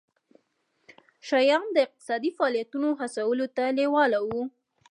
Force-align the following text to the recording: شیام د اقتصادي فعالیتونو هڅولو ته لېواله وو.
شیام 1.27 1.65
د 1.73 1.77
اقتصادي 1.87 2.31
فعالیتونو 2.37 2.89
هڅولو 3.01 3.45
ته 3.55 3.63
لېواله 3.77 4.19
وو. 4.27 4.41